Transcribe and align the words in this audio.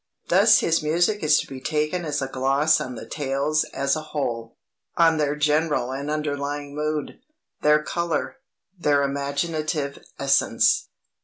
Thus 0.29 0.61
his 0.61 0.81
music 0.81 1.21
is 1.21 1.39
to 1.41 1.47
be 1.47 1.61
taken 1.61 2.05
as 2.05 2.23
a 2.23 2.27
gloss 2.27 2.81
on 2.81 2.95
the 2.95 3.05
tales 3.05 3.65
as 3.65 3.95
a 3.95 4.01
whole 4.01 4.57
on 4.97 5.17
their 5.17 5.35
general 5.35 5.91
and 5.91 6.09
underlying 6.09 6.73
mood, 6.73 7.19
their 7.61 7.83
color, 7.83 8.37
their 8.75 9.03
imaginative 9.03 10.03
essence. 10.17 10.89